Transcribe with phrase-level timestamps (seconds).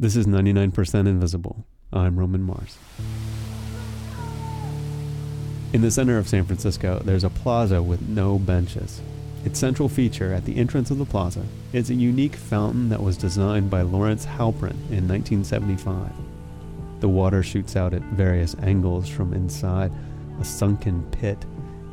[0.00, 1.66] This is 99% Invisible.
[1.92, 2.78] I'm Roman Mars.
[5.74, 9.02] In the center of San Francisco, there's a plaza with no benches.
[9.44, 11.44] Its central feature at the entrance of the plaza
[11.74, 16.10] is a unique fountain that was designed by Lawrence Halprin in 1975.
[17.00, 19.92] The water shoots out at various angles from inside
[20.40, 21.44] a sunken pit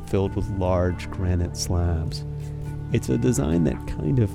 [0.06, 2.24] filled with large granite slabs.
[2.90, 4.30] It's a design that kind of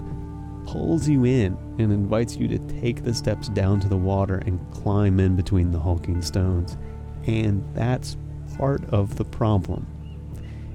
[0.74, 4.60] pulls you in and invites you to take the steps down to the water and
[4.71, 6.78] climb in between the hulking stones.
[7.28, 8.18] And that's
[8.57, 9.86] part of the problem.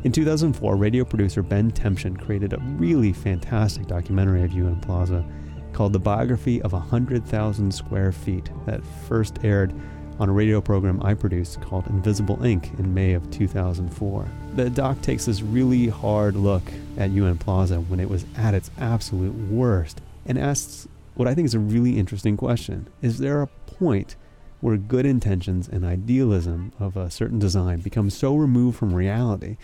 [0.04, 5.24] In 2004, radio producer Ben Temchine created a really fantastic documentary of UN Plaza
[5.72, 9.74] called The Biography of 100,000 Square Feet that first aired
[10.20, 14.28] on a radio program I produced called Invisible Ink in May of 2004.
[14.54, 16.62] The doc takes this really hard look
[16.98, 21.46] at UN Plaza when it was at its absolute worst and asks what I think
[21.46, 22.88] is a really interesting question.
[23.00, 24.16] Is there a point
[24.60, 29.56] where good intentions and idealism of a certain design become so removed from reality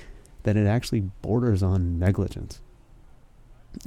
[0.44, 2.60] that it actually borders on negligence?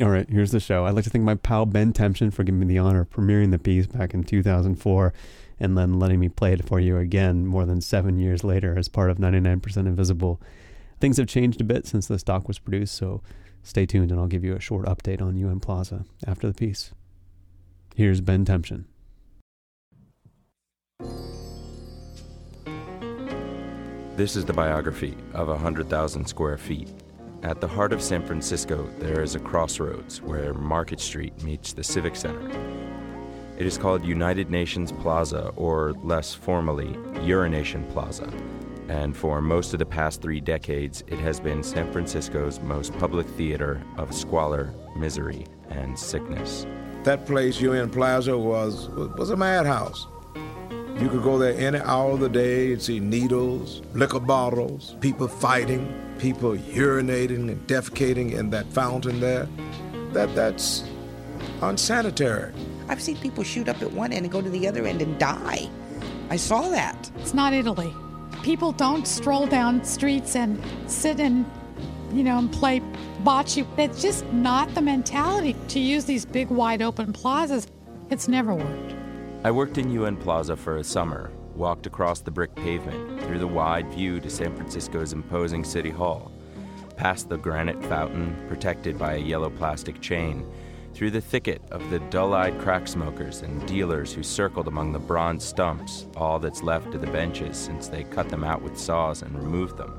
[0.02, 0.86] All right, here's the show.
[0.86, 3.52] I'd like to thank my pal Ben Temchine for giving me the honor of premiering
[3.52, 5.14] the piece back in 2004
[5.60, 8.90] and then letting me play it for you again more than seven years later as
[8.90, 10.40] part of 99% Invisible.
[11.00, 13.22] Things have changed a bit since this doc was produced, so
[13.62, 16.92] stay tuned and I'll give you a short update on UN Plaza after the piece.
[17.96, 18.86] Here's Ben Temchine.
[24.16, 26.90] This is the biography of 100,000 square feet.
[27.44, 31.84] At the heart of San Francisco, there is a crossroads where Market Street meets the
[31.84, 32.50] Civic Center.
[33.60, 38.28] It is called United Nations Plaza, or less formally, Urination Plaza.
[38.90, 43.28] And for most of the past three decades, it has been San Francisco's most public
[43.28, 46.66] theater of squalor, misery, and sickness.
[47.04, 50.08] That place, UN Plaza, was, was a madhouse.
[51.00, 55.28] You could go there any hour of the day and see needles, liquor bottles, people
[55.28, 59.48] fighting, people urinating and defecating in that fountain there.
[60.14, 60.86] That that's
[61.62, 62.52] unsanitary.
[62.88, 65.20] I've seen people shoot up at one end and go to the other end and
[65.20, 65.70] die.
[66.30, 67.12] I saw that.
[67.18, 67.94] It's not Italy.
[68.48, 71.46] People don't stroll down streets and sit and,
[72.14, 72.82] you know, and play
[73.22, 73.68] bocce.
[73.78, 77.68] It's just not the mentality to use these big, wide open plazas.
[78.10, 78.96] It's never worked.
[79.44, 83.48] I worked in UN Plaza for a summer, walked across the brick pavement, through the
[83.48, 86.32] wide view to San Francisco's imposing City Hall,
[86.96, 90.50] past the granite fountain protected by a yellow plastic chain,
[90.98, 94.98] through the thicket of the dull eyed crack smokers and dealers who circled among the
[94.98, 99.22] bronze stumps, all that's left of the benches since they cut them out with saws
[99.22, 99.94] and removed them.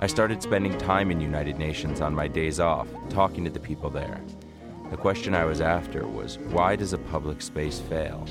[0.00, 3.90] I started spending time in United Nations on my days off, talking to the people
[3.90, 4.20] there.
[4.90, 8.26] The question I was after was why does a public space fail?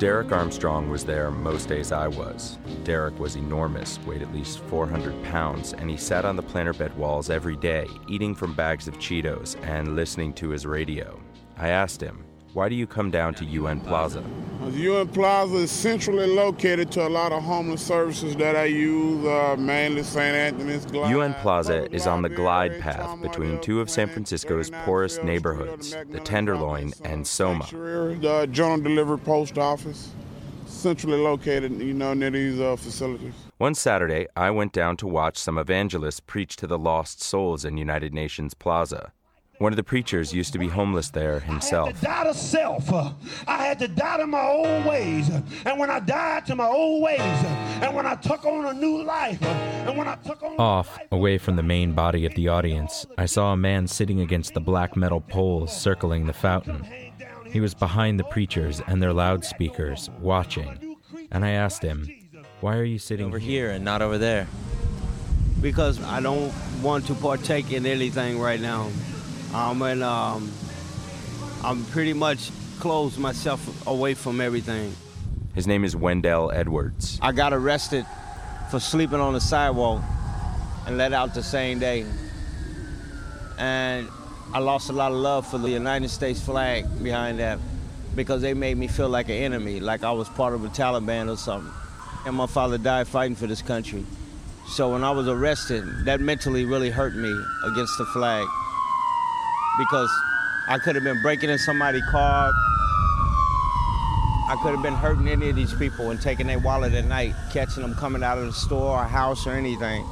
[0.00, 2.56] Derek Armstrong was there most days I was.
[2.84, 6.96] Derek was enormous, weighed at least 400 pounds, and he sat on the planter bed
[6.96, 11.20] walls every day, eating from bags of Cheetos and listening to his radio.
[11.58, 14.24] I asked him, why do you come down to UN Plaza?
[14.72, 19.56] UN Plaza is centrally located to a lot of homeless services that I use, uh,
[19.58, 20.36] mainly St.
[20.36, 21.10] Anthony's Glide.
[21.10, 26.20] UN Plaza is on the glide path between two of San Francisco's poorest neighborhoods, the
[26.20, 27.66] Tenderloin and Soma.
[27.70, 30.12] The General Delivery Post Office,
[30.66, 33.34] centrally located, you know, near these uh, facilities.
[33.58, 37.76] One Saturday, I went down to watch some evangelists preach to the lost souls in
[37.76, 39.12] United Nations Plaza.
[39.60, 41.88] One of the preachers used to be homeless there himself.
[41.88, 42.90] I had to die to self.
[43.46, 45.28] I had to die to my old ways.
[45.66, 49.02] And when I died to my old ways, and when I took on a new
[49.02, 53.04] life, and when I took on Off, away from the main body of the audience,
[53.18, 56.86] I saw a man sitting against the black metal poles circling the fountain.
[57.44, 60.96] He was behind the preachers and their loudspeakers, watching.
[61.30, 62.08] And I asked him,
[62.62, 64.46] Why are you sitting over here and not over there?
[65.60, 66.50] Because I don't
[66.80, 68.88] want to partake in anything right now.
[69.52, 70.50] Um, and um,
[71.64, 74.94] I'm pretty much closed myself away from everything.
[75.54, 77.18] His name is Wendell Edwards.
[77.20, 78.06] I got arrested
[78.70, 80.02] for sleeping on the sidewalk
[80.86, 82.06] and let out the same day.
[83.58, 84.08] And
[84.54, 87.58] I lost a lot of love for the United States flag behind that
[88.14, 91.30] because they made me feel like an enemy, like I was part of the Taliban
[91.30, 91.72] or something.
[92.24, 94.04] And my father died fighting for this country.
[94.68, 97.34] So when I was arrested, that mentally really hurt me
[97.64, 98.46] against the flag
[99.88, 100.10] because
[100.68, 102.52] I could have been breaking in somebody's car.
[104.48, 107.34] I could have been hurting any of these people and taking their wallet at night,
[107.52, 110.04] catching them coming out of the store or house or anything.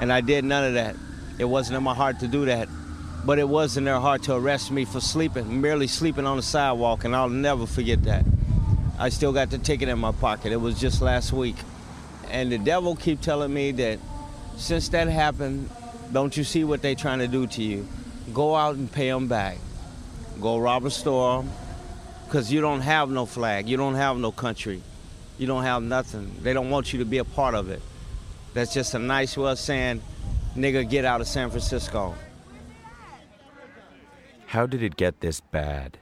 [0.00, 0.96] And I did none of that.
[1.38, 2.68] It wasn't in my heart to do that
[3.26, 6.42] but it was in their heart to arrest me for sleeping, merely sleeping on the
[6.44, 8.24] sidewalk, and I'll never forget that.
[9.00, 10.52] I still got the ticket in my pocket.
[10.52, 11.56] It was just last week.
[12.30, 13.98] And the devil keep telling me that
[14.56, 15.68] since that happened,
[16.12, 17.88] don't you see what they trying to do to you?
[18.36, 19.56] Go out and pay them back.
[20.42, 21.42] Go rob a store,
[22.26, 23.66] because you don't have no flag.
[23.66, 24.82] You don't have no country.
[25.38, 26.30] You don't have nothing.
[26.42, 27.80] They don't want you to be a part of it.
[28.52, 30.02] That's just a nice way of saying,
[30.54, 32.14] nigga, get out of San Francisco.
[34.44, 35.96] How did it get this bad?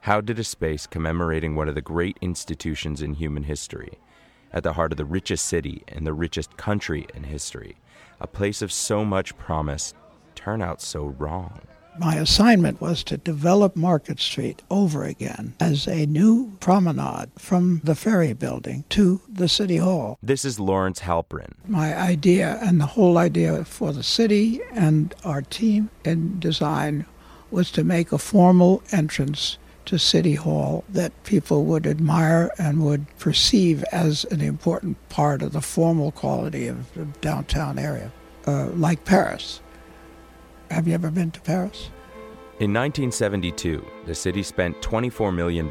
[0.00, 3.98] How did a space commemorating one of the great institutions in human history,
[4.52, 7.78] at the heart of the richest city and the richest country in history,
[8.20, 9.94] a place of so much promise,
[10.42, 11.60] turn out so wrong?
[11.98, 17.94] My assignment was to develop Market Street over again as a new promenade from the
[17.94, 20.18] ferry building to the City Hall.
[20.22, 21.52] This is Lawrence Halprin.
[21.68, 27.04] My idea and the whole idea for the city and our team in design
[27.50, 33.06] was to make a formal entrance to City Hall that people would admire and would
[33.18, 38.10] perceive as an important part of the formal quality of the downtown area,
[38.46, 39.60] uh, like Paris.
[40.72, 41.90] Have you ever been to Paris?
[42.58, 45.68] In 1972, the city spent $24 million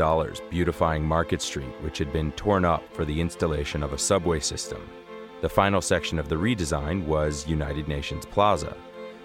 [0.51, 4.87] beautifying Market Street, which had been torn up for the installation of a subway system.
[5.41, 8.77] The final section of the redesign was United Nations Plaza.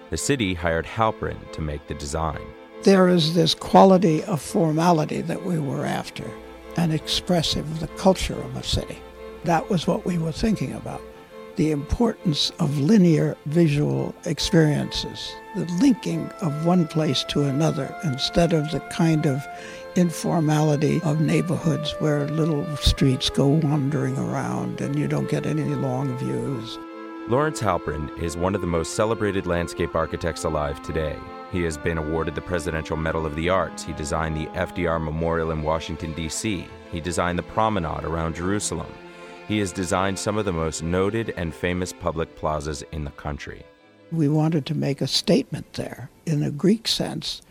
[0.09, 2.41] The city hired Halprin to make the design.
[2.81, 6.27] There is this quality of formality that we were after,
[6.75, 8.97] and expressive of the culture of a city.
[9.43, 11.03] That was what we were thinking about
[11.57, 18.71] the importance of linear visual experiences, the linking of one place to another instead of
[18.71, 19.45] the kind of
[19.95, 26.15] informality of neighborhoods where little streets go wandering around and you don't get any long
[26.19, 26.77] views.
[27.27, 31.17] Lawrence Halprin is one of the most celebrated landscape architects alive today.
[31.51, 33.83] He has been awarded the Presidential Medal of the Arts.
[33.83, 36.67] He designed the FDR Memorial in Washington, D.C.
[36.91, 38.93] He designed the promenade around Jerusalem.
[39.47, 43.63] He has designed some of the most noted and famous public plazas in the country.
[44.11, 46.09] We wanted to make a statement there.
[46.25, 47.41] In a Greek sense,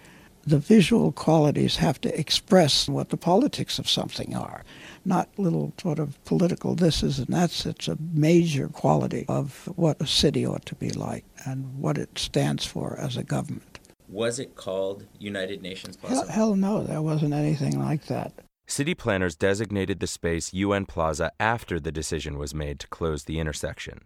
[0.46, 4.62] the visual qualities have to express what the politics of something are,
[5.04, 7.64] not little sort of political thises and that's.
[7.64, 12.18] It's a major quality of what a city ought to be like and what it
[12.18, 13.80] stands for as a government.
[14.08, 16.16] Was it called United Nations Plaza?
[16.16, 18.32] Hell, hell no, there wasn't anything like that.
[18.68, 23.38] City planners designated the space UN Plaza after the decision was made to close the
[23.38, 24.00] intersection.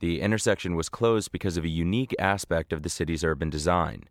[0.00, 4.04] The intersection was closed because of a unique aspect of the city's urban design.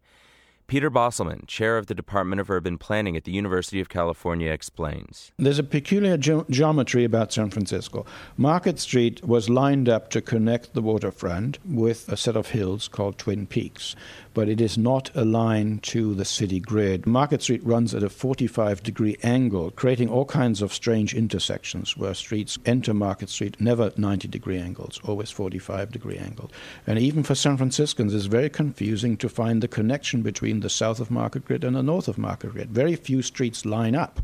[0.67, 5.31] Peter Bosselmann, chair of the Department of Urban Planning at the University of California, explains.
[5.37, 8.05] There's a peculiar ge- geometry about San Francisco.
[8.37, 13.17] Market Street was lined up to connect the waterfront with a set of hills called
[13.17, 13.95] Twin Peaks
[14.39, 17.05] but it is not aligned to the city grid.
[17.05, 22.13] Market Street runs at a 45 degree angle, creating all kinds of strange intersections where
[22.13, 26.51] streets enter Market Street never 90 degree angles, always 45 degree angles.
[26.87, 31.01] And even for San Franciscans, it's very confusing to find the connection between the south
[31.01, 32.71] of Market Grid and the north of Market Grid.
[32.71, 34.21] Very few streets line up.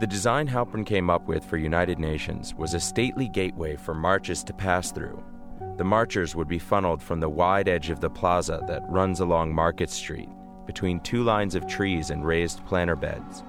[0.00, 4.44] The design Halprin came up with for United Nations was a stately gateway for marches
[4.44, 5.24] to pass through,
[5.78, 9.54] the marchers would be funneled from the wide edge of the plaza that runs along
[9.54, 10.28] Market Street,
[10.66, 13.44] between two lines of trees and raised planter beds,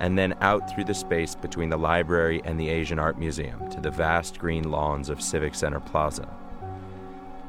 [0.00, 3.80] and then out through the space between the library and the Asian Art Museum to
[3.80, 6.26] the vast green lawns of Civic Center Plaza.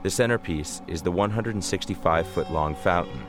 [0.03, 3.25] The centerpiece is the 165 foot long fountain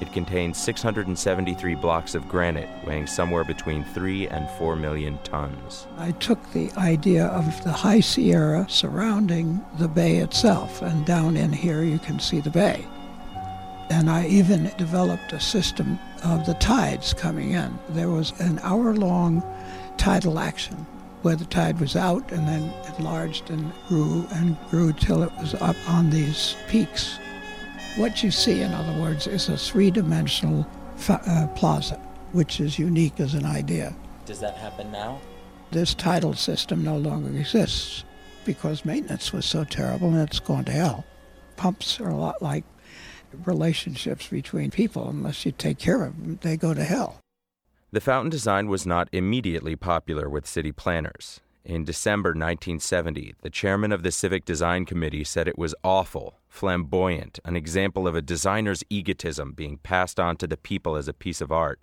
[0.00, 5.86] it contains 673 blocks of granite weighing somewhere between 3 and 4 million tons.
[5.96, 11.52] I took the idea of the high Sierra surrounding the bay itself, and down in
[11.52, 12.84] here you can see the bay.
[13.88, 17.78] And I even developed a system of the tides coming in.
[17.90, 19.42] There was an hour long
[19.96, 20.86] tidal action
[21.22, 25.54] where the tide was out and then enlarged and grew and grew till it was
[25.54, 27.18] up on these peaks
[27.96, 31.96] what you see, in other words, is a three dimensional fa- uh, plaza,
[32.32, 33.94] which is unique as an idea.
[34.26, 35.20] Does that happen now?
[35.70, 38.04] This tidal system no longer exists
[38.44, 41.04] because maintenance was so terrible and it's gone to hell.
[41.56, 42.64] Pumps are a lot like
[43.44, 45.08] relationships between people.
[45.08, 47.20] Unless you take care of them, they go to hell.
[47.92, 51.40] The fountain design was not immediately popular with city planners.
[51.66, 57.40] In December 1970, the chairman of the Civic Design Committee said it was awful, flamboyant,
[57.44, 61.40] an example of a designer's egotism being passed on to the people as a piece
[61.40, 61.80] of art.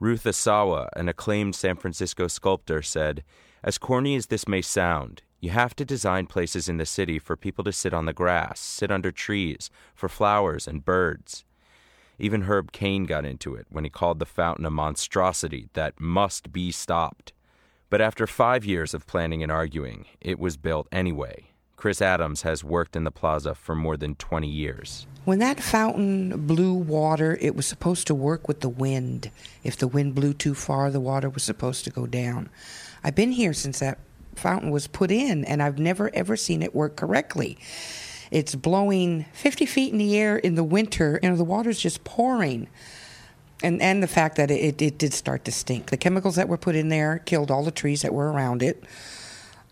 [0.00, 3.22] Ruth Asawa, an acclaimed San Francisco sculptor, said,
[3.62, 7.36] As corny as this may sound, you have to design places in the city for
[7.36, 11.44] people to sit on the grass, sit under trees, for flowers and birds.
[12.18, 16.50] Even Herb Caen got into it when he called the fountain a monstrosity that must
[16.50, 17.34] be stopped.
[17.88, 21.50] But after five years of planning and arguing, it was built anyway.
[21.76, 25.06] Chris Adams has worked in the plaza for more than 20 years.
[25.24, 29.30] When that fountain blew water, it was supposed to work with the wind.
[29.62, 32.48] If the wind blew too far, the water was supposed to go down.
[33.04, 33.98] I've been here since that
[34.34, 37.58] fountain was put in, and I've never ever seen it work correctly.
[38.30, 42.68] It's blowing 50 feet in the air in the winter, and the water's just pouring.
[43.62, 45.90] And, and the fact that it, it did start to stink.
[45.90, 48.84] The chemicals that were put in there killed all the trees that were around it.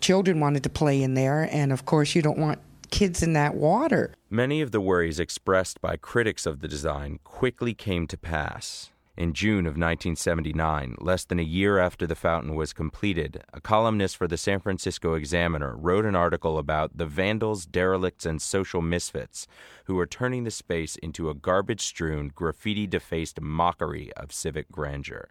[0.01, 2.61] Children wanted to play in there, and of course, you don't want
[2.91, 4.15] kids in that water.
[4.31, 8.91] Many of the worries expressed by critics of the design quickly came to pass.
[9.17, 14.17] In June of 1979, less than a year after the fountain was completed, a columnist
[14.17, 19.47] for the San Francisco Examiner wrote an article about the vandals, derelicts, and social misfits
[19.85, 25.29] who were turning the space into a garbage strewn, graffiti defaced mockery of civic grandeur.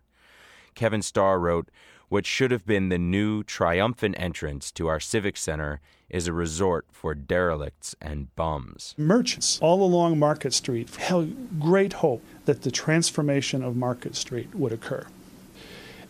[0.75, 1.69] Kevin Starr wrote,
[2.09, 6.85] What should have been the new, triumphant entrance to our Civic Center is a resort
[6.91, 8.93] for derelicts and bums.
[8.97, 14.71] Merchants all along Market Street held great hope that the transformation of Market Street would
[14.71, 15.07] occur.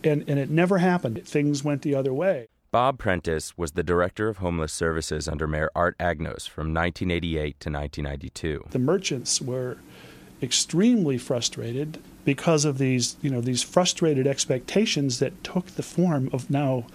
[0.02, 1.26] And, and it never happened.
[1.26, 2.48] Things went the other way.
[2.70, 7.70] Bob Prentice was the director of homeless services under Mayor Art Agnos from 1988 to
[7.70, 8.64] 1992.
[8.70, 9.78] The merchants were
[10.44, 16.50] extremely frustrated because of these, you know, these frustrated expectations that took the form of
[16.50, 16.86] now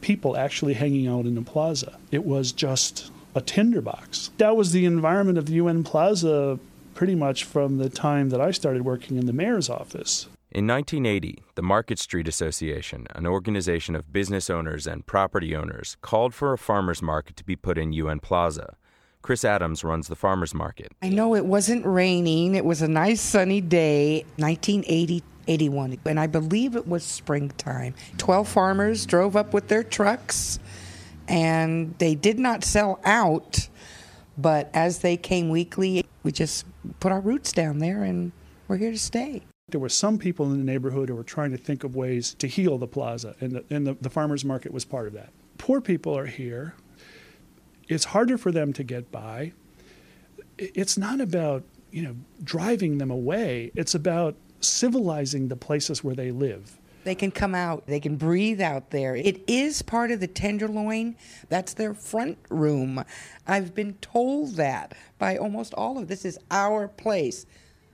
[0.00, 1.98] people actually hanging out in the plaza.
[2.12, 4.30] It was just a tinderbox.
[4.38, 6.58] That was the environment of the UN Plaza
[6.94, 10.28] pretty much from the time that I started working in the mayor's office.
[10.50, 16.34] In 1980, the Market Street Association, an organization of business owners and property owners, called
[16.34, 18.76] for a farmers market to be put in UN Plaza.
[19.22, 20.92] Chris Adams runs the farmers market.
[21.02, 22.54] I know it wasn't raining.
[22.54, 27.94] It was a nice sunny day, 1980 81, and I believe it was springtime.
[28.18, 30.58] 12 farmers drove up with their trucks,
[31.26, 33.68] and they did not sell out,
[34.36, 36.66] but as they came weekly, we just
[37.00, 38.32] put our roots down there, and
[38.68, 39.42] we're here to stay.
[39.70, 42.46] There were some people in the neighborhood who were trying to think of ways to
[42.46, 45.30] heal the plaza, and the, and the, the farmers market was part of that.
[45.56, 46.74] Poor people are here.
[47.88, 49.52] It's harder for them to get by.
[50.58, 53.70] It's not about you know driving them away.
[53.74, 56.78] It's about civilizing the places where they live.
[57.04, 59.16] They can come out, they can breathe out there.
[59.16, 61.16] It is part of the Tenderloin.
[61.48, 63.02] That's their front room.
[63.46, 67.46] I've been told that by almost all of this is our place.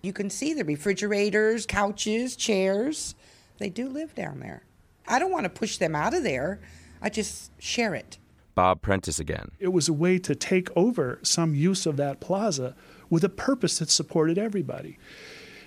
[0.03, 3.15] You can see the refrigerators, couches, chairs.
[3.59, 4.65] They do live down there.
[5.07, 6.61] I don't want to push them out of there.
[7.01, 8.19] I just share it.
[8.55, 9.51] Bob Prentice again.
[9.59, 12.75] It was a way to take over some use of that plaza
[13.11, 14.99] with a purpose that supported everybody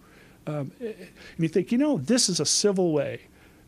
[0.47, 0.95] Um, and
[1.37, 3.21] you think, you know, this is a civil way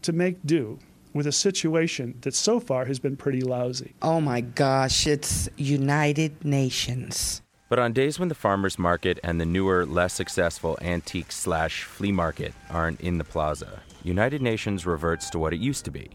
[0.03, 0.79] to make do
[1.13, 3.93] with a situation that so far has been pretty lousy.
[4.01, 7.41] Oh my gosh, it's United Nations.
[7.69, 12.11] But on days when the farmer's market and the newer, less successful antique slash flea
[12.11, 16.11] market aren't in the plaza, United Nations reverts to what it used to be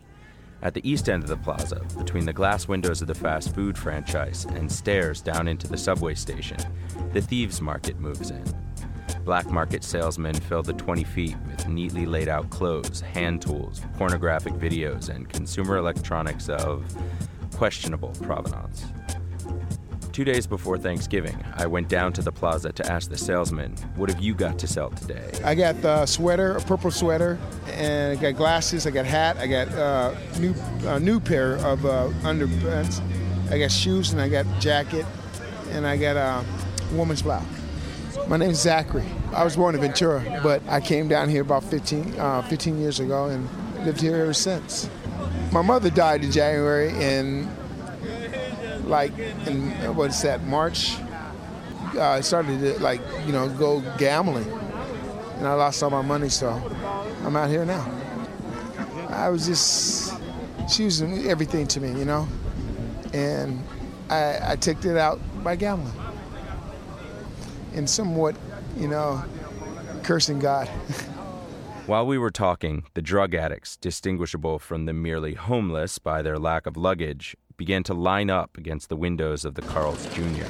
[0.62, 3.78] At the east end of the plaza, between the glass windows of the fast food
[3.78, 6.58] franchise and stairs down into the subway station,
[7.12, 8.44] the Thieves Market moves in.
[9.24, 14.54] Black market salesmen fill the 20 feet with neatly laid out clothes, hand tools, pornographic
[14.54, 16.84] videos, and consumer electronics of
[17.54, 18.86] questionable provenance.
[20.12, 24.10] Two days before Thanksgiving, I went down to the plaza to ask the salesman, What
[24.10, 25.30] have you got to sell today?
[25.44, 29.46] I got the sweater, a purple sweater, and I got glasses, I got hat, I
[29.46, 30.54] got uh, new
[30.86, 33.00] a new pair of uh, underpants,
[33.52, 35.06] I got shoes, and I got jacket,
[35.70, 36.44] and I got a
[36.96, 37.57] woman's blouse.
[38.28, 39.06] My name is Zachary.
[39.34, 43.00] I was born in Ventura, but I came down here about 15, uh, 15 years
[43.00, 43.48] ago and
[43.86, 44.90] lived here ever since.
[45.50, 47.48] My mother died in January, and
[48.84, 50.96] like in what's that March,
[51.94, 54.50] uh, I started to like you know go gambling,
[55.38, 56.28] and I lost all my money.
[56.28, 56.50] So
[57.24, 57.90] I'm out here now.
[59.08, 60.14] I was just
[60.68, 62.28] she was everything to me, you know,
[63.14, 63.64] and
[64.10, 65.94] I, I took it out by gambling,
[67.74, 68.36] and somewhat,
[68.76, 69.24] you know,
[70.02, 70.68] cursing God.
[71.86, 76.66] While we were talking, the drug addicts, distinguishable from the merely homeless by their lack
[76.66, 80.44] of luggage, began to line up against the windows of the Carl's Jr.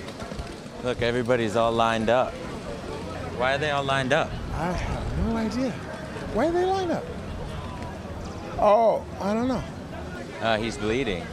[0.83, 2.33] Look, everybody's all lined up.
[3.39, 4.31] Why are they all lined up?
[4.53, 5.71] I have no idea.
[6.35, 7.05] Why are they lined up?
[8.59, 9.63] Oh, I don't know.
[10.41, 11.25] Uh, he's bleeding.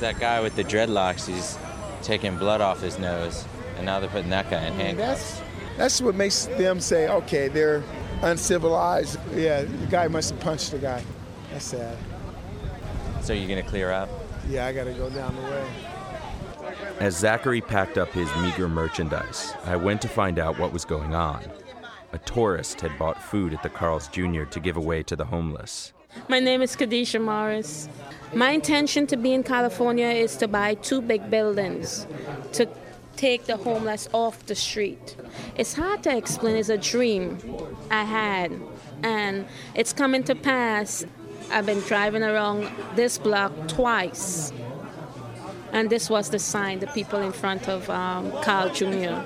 [0.00, 1.56] That guy with the dreadlocks, he's
[2.02, 3.44] taking blood off his nose,
[3.78, 5.38] and now they're putting that guy in handcuffs.
[5.38, 7.82] That's that's what makes them say, okay, they're
[8.22, 9.18] uncivilized.
[9.32, 11.02] Yeah, the guy must have punched the guy.
[11.52, 11.96] That's sad.
[13.22, 14.08] So you're gonna clear up?
[14.48, 15.66] Yeah, I gotta go down the way.
[16.98, 21.14] As Zachary packed up his meager merchandise, I went to find out what was going
[21.14, 21.44] on.
[22.12, 24.44] A tourist had bought food at the Carl's Jr.
[24.44, 25.92] to give away to the homeless.
[26.26, 27.88] My name is Kadisha Morris.
[28.34, 32.06] My intention to be in California is to buy two big buildings
[32.52, 32.66] to
[33.18, 35.16] take the homeless off the street.
[35.56, 37.38] It's hard to explain, it's a dream
[37.90, 38.52] I had,
[39.02, 41.04] and it's coming to pass.
[41.50, 44.52] I've been driving around this block twice,
[45.72, 49.18] and this was the sign, the people in front of um, Carl Jr.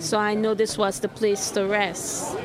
[0.00, 2.36] So I know this was the place to rest.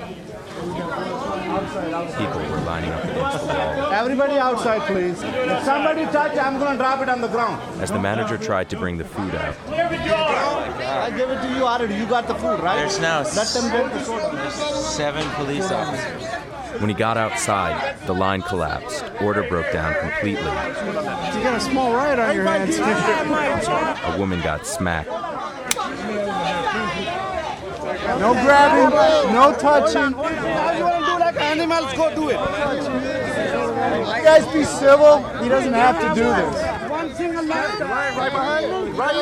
[1.58, 3.92] People were lining up against the wall.
[3.92, 5.22] Everybody outside, please.
[5.24, 7.60] If somebody touch, I'm going to drop it on the ground.
[7.82, 11.96] As the manager tried to bring the food out, I gave it to you already.
[11.96, 12.78] You got the food, right?
[12.78, 14.36] There's now Let them get the soda.
[14.36, 16.28] There's seven police officers.
[16.80, 19.04] when he got outside, the line collapsed.
[19.22, 20.44] Order broke down completely.
[20.44, 22.78] You got a small riot on your hands.
[24.14, 25.10] A woman got smacked.
[28.20, 30.14] No grabbing, no touching.
[30.14, 31.94] How you want to do like animals?
[31.94, 32.34] Go do it.
[32.34, 35.24] You guys be civil.
[35.42, 36.90] He doesn't have to do this.
[36.90, 37.80] One single left.
[37.82, 38.92] Right behind me?
[38.92, 39.16] Right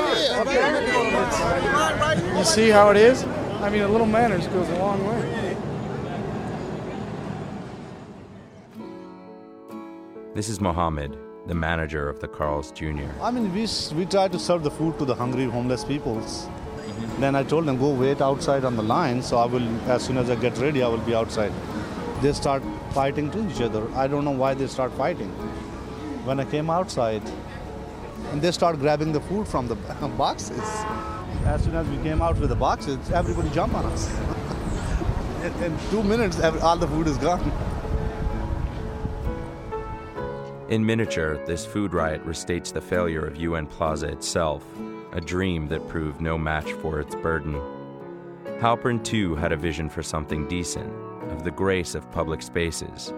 [2.23, 2.37] here.
[2.37, 3.23] You see how it is?
[3.61, 5.55] I mean, a little manners goes a long way.
[10.35, 11.17] This is Mohammed,
[11.47, 13.07] the manager of the Carl's Jr.
[13.21, 16.49] I mean, we, we try to serve the food to the hungry homeless peoples.
[17.19, 19.21] Then I told them, go wait outside on the line.
[19.21, 21.53] So I will, as soon as I get ready, I will be outside.
[22.21, 23.87] They start fighting to each other.
[23.93, 25.29] I don't know why they start fighting.
[26.25, 27.21] When I came outside,
[28.31, 29.75] and they start grabbing the food from the
[30.17, 30.67] boxes.
[31.45, 34.09] As soon as we came out with the boxes, everybody jumped on us.
[35.61, 37.51] in, two minutes, all the food is gone.
[40.69, 44.65] In miniature, this food riot restates the failure of UN Plaza itself,
[45.11, 47.53] a dream that proved no match for its burden.
[48.59, 50.91] Halprin too had a vision for something decent,
[51.29, 53.13] of the grace of public spaces.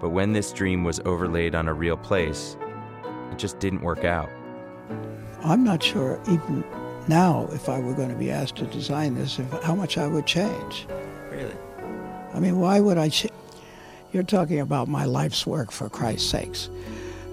[0.00, 2.56] But when this dream was overlaid on a real place,
[3.30, 4.30] it just didn't work out.
[5.42, 6.64] I'm not sure even
[7.08, 10.06] now if I were going to be asked to design this, if, how much I
[10.06, 10.86] would change.
[11.30, 11.56] Really?
[12.32, 13.08] I mean, why would I?
[13.08, 13.28] Ch-
[14.12, 16.70] You're talking about my life's work, for Christ's sakes.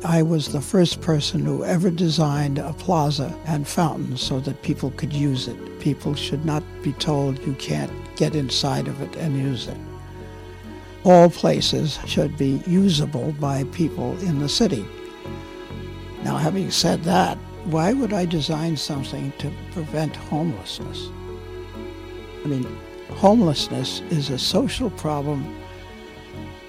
[0.03, 4.91] I was the first person who ever designed a plaza and fountains so that people
[4.91, 5.79] could use it.
[5.79, 9.77] People should not be told you can't get inside of it and use it.
[11.03, 14.85] All places should be usable by people in the city.
[16.23, 21.09] Now, having said that, why would I design something to prevent homelessness?
[22.43, 22.67] I mean,
[23.09, 25.55] homelessness is a social problem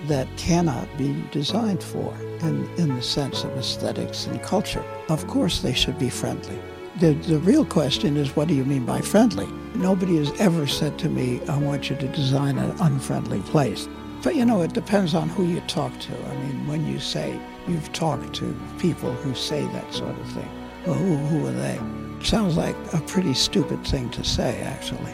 [0.07, 4.85] that cannot be designed for in, in the sense of aesthetics and culture.
[5.09, 6.59] Of course, they should be friendly.
[7.01, 9.47] The, the real question is what do you mean by friendly?
[9.75, 13.89] Nobody has ever said to me, I want you to design an unfriendly place.
[14.23, 16.13] But you know, it depends on who you talk to.
[16.13, 20.49] I mean, when you say you've talked to people who say that sort of thing,
[20.87, 21.81] well, who, who are they?
[22.25, 25.13] Sounds like a pretty stupid thing to say, actually.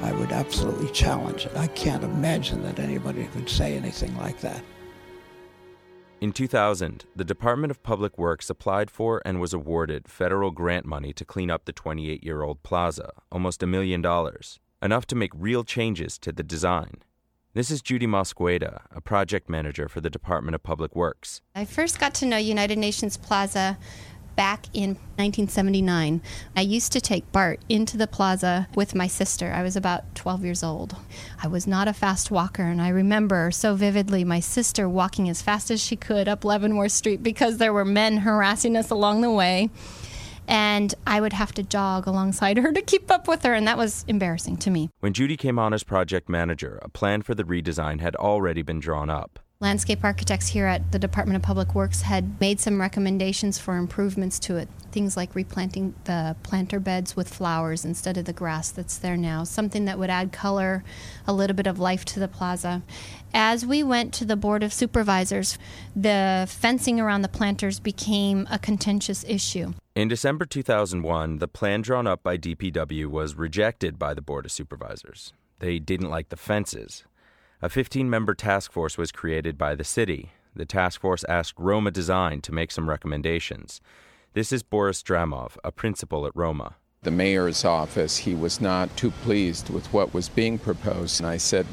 [0.00, 1.56] I would absolutely challenge it.
[1.56, 4.62] I can't imagine that anybody could say anything like that.
[6.20, 11.12] In 2000, the Department of Public Works applied for and was awarded federal grant money
[11.12, 15.32] to clean up the 28 year old plaza, almost a million dollars, enough to make
[15.34, 17.02] real changes to the design.
[17.54, 21.40] This is Judy Mosqueda, a project manager for the Department of Public Works.
[21.54, 23.78] I first got to know United Nations Plaza
[24.34, 26.20] back in 1979.
[26.56, 29.52] I used to take Bart into the plaza with my sister.
[29.52, 30.96] I was about 12 years old.
[31.44, 35.40] I was not a fast walker, and I remember so vividly my sister walking as
[35.40, 39.30] fast as she could up Leavenworth Street because there were men harassing us along the
[39.30, 39.70] way.
[40.48, 43.78] And I would have to jog alongside her to keep up with her, and that
[43.78, 44.90] was embarrassing to me.
[45.00, 48.80] When Judy came on as project manager, a plan for the redesign had already been
[48.80, 49.38] drawn up.
[49.60, 54.40] Landscape architects here at the Department of Public Works had made some recommendations for improvements
[54.40, 54.68] to it.
[54.90, 59.44] Things like replanting the planter beds with flowers instead of the grass that's there now,
[59.44, 60.82] something that would add color,
[61.26, 62.82] a little bit of life to the plaza.
[63.32, 65.56] As we went to the Board of Supervisors,
[65.94, 69.72] the fencing around the planters became a contentious issue.
[69.94, 74.52] In December 2001, the plan drawn up by DPW was rejected by the Board of
[74.52, 75.32] Supervisors.
[75.60, 77.04] They didn't like the fences.
[77.64, 80.32] A 15 member task force was created by the city.
[80.54, 83.80] The task force asked Roma Design to make some recommendations.
[84.34, 86.76] This is Boris Dramov, a principal at Roma.
[87.04, 91.20] The mayor's office, he was not too pleased with what was being proposed.
[91.20, 91.66] And I said,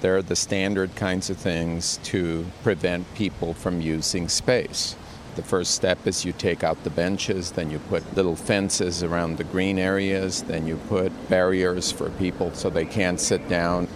[0.00, 4.96] there are the standard kinds of things to prevent people from using space.
[5.36, 9.36] The first step is you take out the benches, then you put little fences around
[9.36, 13.86] the green areas, then you put barriers for people so they can't sit down.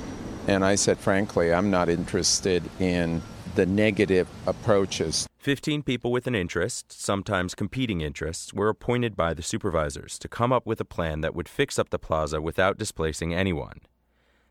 [0.50, 3.22] And I said, frankly, I'm not interested in
[3.54, 5.28] the negative approaches.
[5.38, 10.52] Fifteen people with an interest, sometimes competing interests, were appointed by the supervisors to come
[10.52, 13.78] up with a plan that would fix up the plaza without displacing anyone.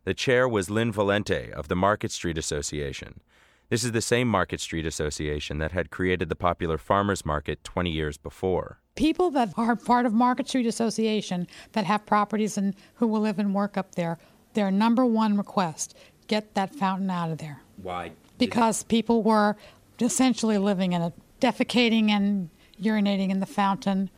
[0.06, 3.20] The chair was Lynn Valente of the Market Street Association.
[3.68, 7.90] This is the same Market Street Association that had created the popular farmers market 20
[7.90, 8.80] years before.
[8.96, 13.38] People that are part of Market Street Association that have properties and who will live
[13.38, 14.18] and work up there
[14.54, 15.96] their number one request
[16.28, 17.62] get that fountain out of there.
[17.82, 18.12] Why?
[18.38, 19.56] Because people were
[20.00, 22.50] essentially living in it, defecating and
[22.82, 24.10] urinating in the fountain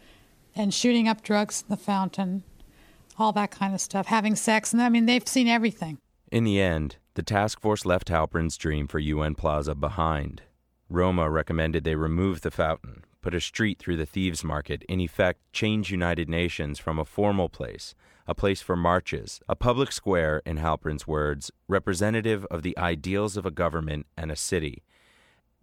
[0.56, 2.44] and shooting up drugs in the fountain,
[3.18, 4.74] all that kind of stuff, having sex.
[4.74, 5.98] And I mean, they've seen everything.
[6.32, 10.44] In the end, the task force left Halprin's dream for UN Plaza behind.
[10.90, 15.40] Roma recommended they remove the fountain, put a street through the thieves' market, in effect,
[15.54, 17.96] change United Nations from a formal place
[18.28, 23.46] a place for marches, a public square, in Halprin's words, representative of the ideals of
[23.46, 24.84] a government and a city,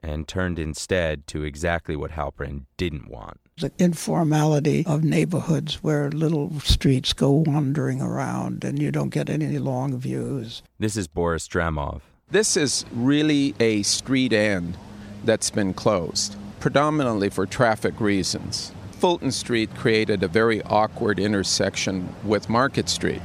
[0.00, 3.40] and turned instead to exactly what Halprin didn't want.
[3.58, 9.58] The informality of neighborhoods where little streets go wandering around and you don't get any
[9.58, 10.62] long views.
[10.78, 12.02] This is Boris Dramov.
[12.30, 14.76] This is really a street end
[15.24, 18.72] that's been closed, predominantly for traffic reasons.
[18.92, 23.22] Fulton Street created a very awkward intersection with Market Street.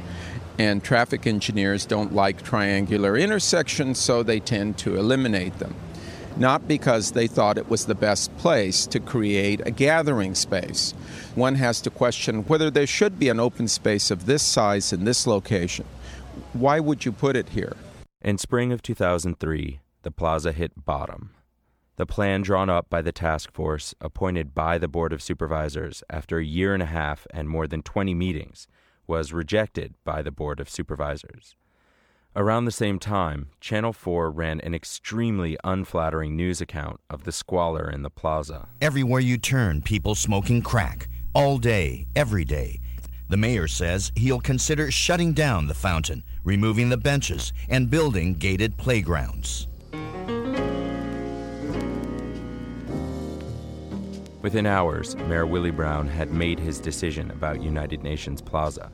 [0.58, 5.74] And traffic engineers don't like triangular intersections, so they tend to eliminate them.
[6.36, 10.92] Not because they thought it was the best place to create a gathering space.
[11.34, 15.04] One has to question whether there should be an open space of this size in
[15.04, 15.86] this location.
[16.52, 17.76] Why would you put it here?
[18.20, 21.30] In spring of 2003, the plaza hit bottom.
[21.96, 26.38] The plan drawn up by the task force, appointed by the Board of Supervisors after
[26.38, 28.66] a year and a half and more than 20 meetings,
[29.06, 31.54] was rejected by the Board of Supervisors.
[32.34, 37.88] Around the same time, Channel 4 ran an extremely unflattering news account of the squalor
[37.88, 38.66] in the plaza.
[38.80, 42.80] Everywhere you turn, people smoking crack, all day, every day.
[43.28, 48.76] The mayor says he'll consider shutting down the fountain, removing the benches, and building gated
[48.76, 49.68] playgrounds.
[54.44, 58.92] Within hours, Mayor Willie Brown had made his decision about United Nations Plaza.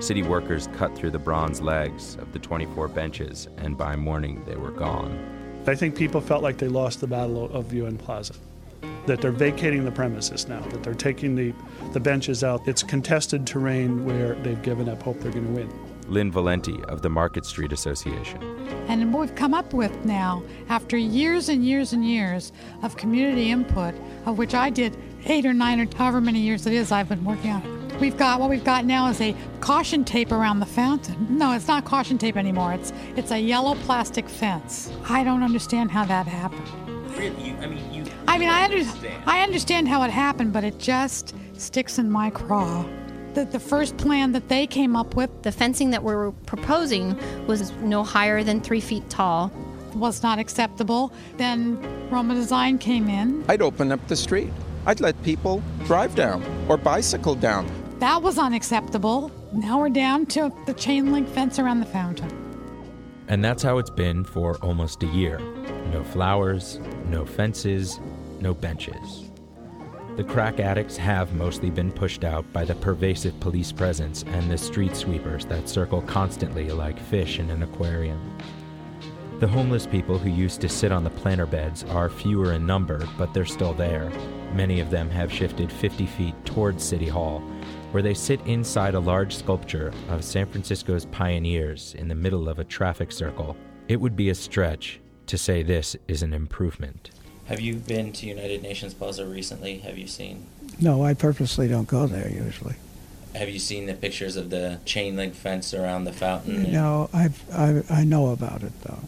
[0.00, 4.56] City workers cut through the bronze legs of the 24 benches, and by morning they
[4.56, 5.62] were gone.
[5.66, 8.32] I think people felt like they lost the battle of UN Plaza.
[9.04, 11.52] That they're vacating the premises now, that they're taking the,
[11.92, 12.66] the benches out.
[12.66, 15.97] It's contested terrain where they've given up hope they're going to win.
[16.08, 18.42] Lynn Valenti of the Market Street Association.
[18.88, 23.50] And what we've come up with now, after years and years and years of community
[23.50, 23.94] input,
[24.26, 27.24] of which I did eight or nine or however many years it is I've been
[27.24, 30.66] working on it, We've got what we've got now is a caution tape around the
[30.66, 31.26] fountain.
[31.36, 32.72] No, it's not caution tape anymore.
[32.72, 34.92] It's it's a yellow plastic fence.
[35.08, 36.68] I don't understand how that happened.
[37.16, 38.04] Really, you, I mean, you.
[38.28, 38.84] I mean, I, under,
[39.26, 42.84] I understand how it happened, but it just sticks in my craw.
[43.34, 47.72] The, the first plan that they came up with, The fencing that we're proposing was
[47.82, 49.52] no higher than three feet tall.
[49.94, 51.12] was not acceptable.
[51.36, 51.78] Then
[52.10, 53.44] Roma Design came in.
[53.48, 54.50] I'd open up the street.
[54.86, 57.66] I'd let people drive down or bicycle down.
[57.98, 59.30] That was unacceptable.
[59.52, 62.30] Now we're down to the chain link fence around the fountain.
[63.28, 65.38] And that's how it's been for almost a year.
[65.92, 67.98] No flowers, no fences,
[68.40, 69.27] no benches.
[70.18, 74.58] The crack addicts have mostly been pushed out by the pervasive police presence and the
[74.58, 78.36] street sweepers that circle constantly like fish in an aquarium.
[79.38, 83.06] The homeless people who used to sit on the planter beds are fewer in number,
[83.16, 84.10] but they're still there.
[84.54, 87.38] Many of them have shifted 50 feet towards City Hall,
[87.92, 92.58] where they sit inside a large sculpture of San Francisco's pioneers in the middle of
[92.58, 93.56] a traffic circle.
[93.86, 97.10] It would be a stretch to say this is an improvement.
[97.48, 99.78] Have you been to United Nations Plaza recently?
[99.78, 100.44] Have you seen?
[100.78, 102.74] No, I purposely don't go there usually.
[103.34, 106.70] Have you seen the pictures of the chain link fence around the fountain?
[106.70, 109.00] No, I've, I, I know about it though.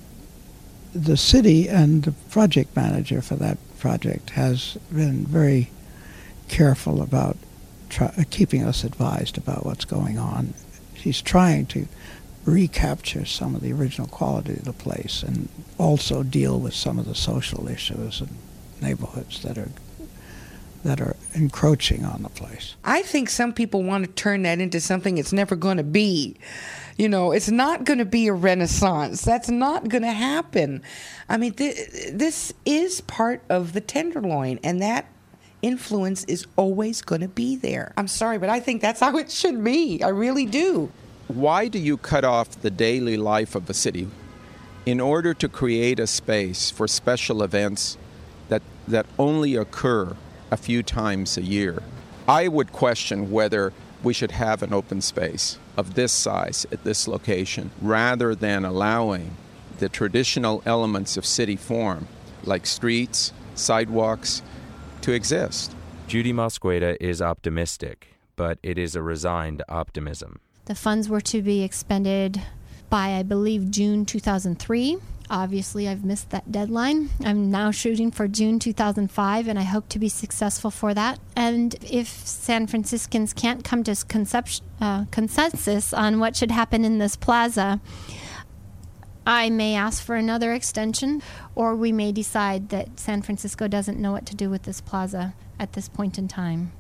[0.95, 5.71] The city and the project manager for that project has been very
[6.49, 7.37] careful about
[7.91, 10.55] try, keeping us advised about what's going on.
[10.95, 11.87] She's trying to
[12.45, 15.49] recapture some of the original quality of the place and
[15.79, 18.31] also deal with some of the social issues and
[18.81, 19.71] neighborhoods that are
[20.83, 22.75] that are encroaching on the place.
[22.85, 26.37] I think some people want to turn that into something it's never going to be.
[26.97, 29.23] You know, it's not going to be a renaissance.
[29.23, 30.83] That's not going to happen.
[31.29, 35.07] I mean, th- this is part of the Tenderloin, and that
[35.63, 37.93] influence is always going to be there.
[37.97, 40.03] I'm sorry, but I think that's how it should be.
[40.03, 40.91] I really do.
[41.31, 44.09] Why do you cut off the daily life of a city
[44.85, 47.97] in order to create a space for special events
[48.49, 50.17] that, that only occur
[50.51, 51.85] a few times a year?
[52.27, 57.07] I would question whether we should have an open space of this size at this
[57.07, 59.37] location rather than allowing
[59.79, 62.09] the traditional elements of city form,
[62.43, 64.43] like streets, sidewalks,
[65.03, 65.77] to exist.
[66.09, 70.41] Judy Mosqueda is optimistic, but it is a resigned optimism.
[70.71, 72.41] The funds were to be expended
[72.91, 74.99] by, I believe, June 2003.
[75.29, 77.11] Obviously, I've missed that deadline.
[77.25, 81.19] I'm now shooting for June 2005, and I hope to be successful for that.
[81.35, 86.99] And if San Franciscans can't come to concept- uh, consensus on what should happen in
[86.99, 87.81] this plaza,
[89.27, 91.21] I may ask for another extension,
[91.57, 95.35] or we may decide that San Francisco doesn't know what to do with this plaza
[95.59, 96.71] at this point in time.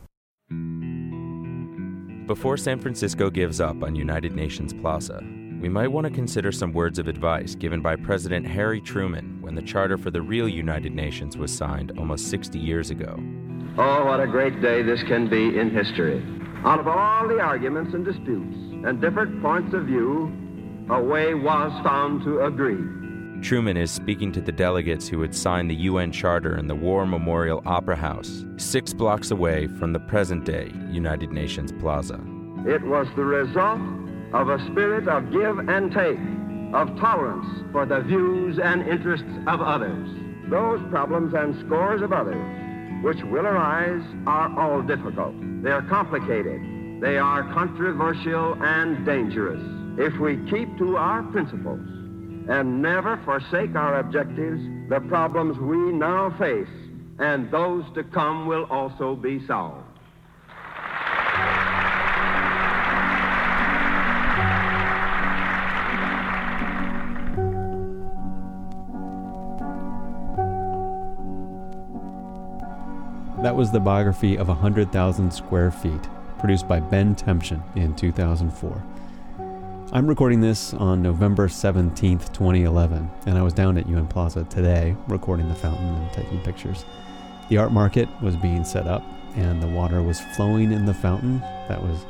[2.30, 5.20] Before San Francisco gives up on United Nations Plaza,
[5.60, 9.56] we might want to consider some words of advice given by President Harry Truman when
[9.56, 13.16] the charter for the real United Nations was signed almost 60 years ago.
[13.76, 16.24] Oh, what a great day this can be in history.
[16.64, 20.32] Out of all the arguments and disputes and different points of view,
[20.88, 22.99] a way was found to agree.
[23.42, 27.06] Truman is speaking to the delegates who had signed the UN Charter in the War
[27.06, 32.20] Memorial Opera House, six blocks away from the present day United Nations Plaza.
[32.66, 33.80] It was the result
[34.34, 36.18] of a spirit of give and take,
[36.74, 40.08] of tolerance for the views and interests of others.
[40.50, 42.44] Those problems and scores of others
[43.02, 45.34] which will arise are all difficult.
[45.62, 46.60] They are complicated.
[47.00, 49.62] They are controversial and dangerous.
[49.98, 51.99] If we keep to our principles
[52.50, 56.68] and never forsake our objectives, the problems we now face
[57.20, 59.84] and those to come will also be solved.
[73.42, 76.08] That was the biography of 100,000 Square Feet,
[76.38, 78.99] produced by Ben Temchine in 2004.
[79.92, 84.94] I'm recording this on November 17th, 2011, and I was down at UN Plaza today
[85.08, 86.84] recording the fountain and taking pictures.
[87.48, 89.02] The art market was being set up,
[89.34, 92.06] and the water was flowing in the fountain that was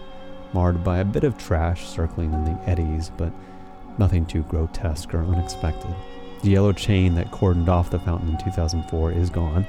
[0.52, 3.32] marred by a bit of trash circling in the eddies, but
[3.96, 5.94] nothing too grotesque or unexpected.
[6.42, 9.66] The yellow chain that cordoned off the fountain in 2004 is gone.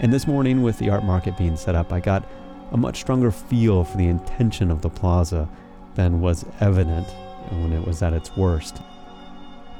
[0.00, 2.24] And this morning, with the art market being set up, I got
[2.72, 5.46] a much stronger feel for the intention of the plaza
[5.98, 7.08] than was evident
[7.50, 8.80] when it was at its worst.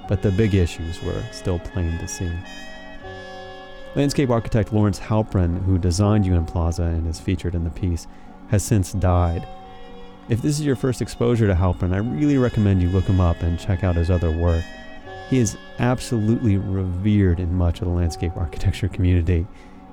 [0.08, 2.30] But the big issues were still plain to see.
[3.94, 8.08] Landscape architect Lawrence Halprin, who designed UN Plaza and is featured in the piece,
[8.48, 9.46] has since died.
[10.28, 13.40] If this is your first exposure to Halprin, I really recommend you look him up
[13.42, 14.64] and check out his other work.
[15.30, 19.46] He is absolutely revered in much of the landscape architecture community,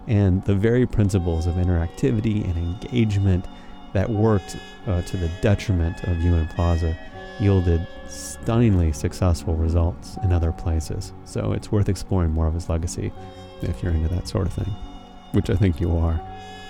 [0.08, 3.46] and the very principles of interactivity and engagement
[3.96, 6.96] that worked uh, to the detriment of UN Plaza
[7.40, 11.14] yielded stunningly successful results in other places.
[11.24, 13.14] So it's worth exploring more of his legacy
[13.62, 14.76] if you're into that sort of thing,
[15.32, 16.20] which I think you are,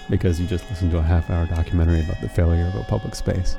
[0.07, 3.15] because you just listened to a half hour documentary about the failure of a public
[3.15, 3.55] space,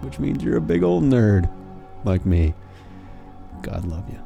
[0.00, 1.48] which means you're a big old nerd
[2.02, 2.54] like me.
[3.62, 4.25] God love you.